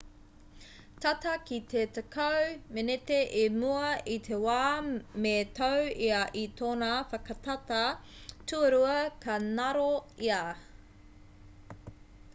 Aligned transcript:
tata 1.03 1.33
ki 1.47 1.57
te 1.71 1.81
tekau 1.97 2.45
meneti 2.77 3.19
i 3.41 3.43
mua 3.57 3.91
i 4.13 4.15
te 4.27 4.39
wā 4.45 4.63
me 5.25 5.33
tau 5.59 5.83
ia 6.07 6.21
i 6.43 6.45
tōna 6.61 6.89
whakatata 7.11 7.81
tuarua 8.53 8.95
ka 9.27 9.35
ngaro 9.51 9.91
ia 10.31 10.41